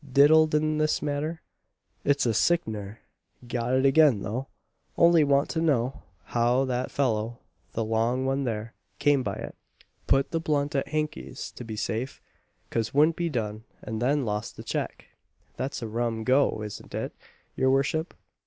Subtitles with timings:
[0.13, 1.43] Diddled in this manner!
[2.03, 2.97] it's a sick'ner.
[3.47, 4.47] Got it again though
[4.97, 7.37] only want to know how that fellow,
[7.73, 9.55] the long one there, came by it.
[10.07, 12.19] Put the blunt at Hankey's, to be safe
[12.71, 15.05] 'cause wouldn't be done, and then lost the cheque!
[15.55, 17.13] that's a rum go isn't it,
[17.55, 18.15] your worship?"